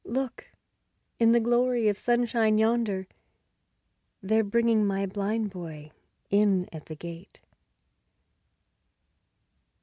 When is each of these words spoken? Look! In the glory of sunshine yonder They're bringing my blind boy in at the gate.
Look! 0.19 0.47
In 1.19 1.31
the 1.31 1.39
glory 1.39 1.87
of 1.87 1.95
sunshine 1.95 2.57
yonder 2.57 3.05
They're 4.23 4.43
bringing 4.43 4.83
my 4.83 5.05
blind 5.05 5.51
boy 5.51 5.91
in 6.31 6.67
at 6.73 6.87
the 6.87 6.95
gate. 6.95 7.39